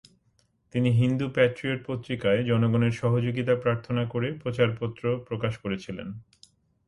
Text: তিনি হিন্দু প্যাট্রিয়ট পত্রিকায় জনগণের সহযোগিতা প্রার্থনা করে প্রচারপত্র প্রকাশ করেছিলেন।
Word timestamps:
তিনি 0.73 0.89
হিন্দু 0.91 1.25
প্যাট্রিয়ট 1.29 1.79
পত্রিকায় 1.87 2.41
জনগণের 2.43 2.93
সহযোগিতা 2.93 3.53
প্রার্থনা 3.55 4.03
করে 4.05 4.27
প্রচারপত্র 4.41 5.03
প্রকাশ 5.27 5.53
করেছিলেন। 5.57 6.07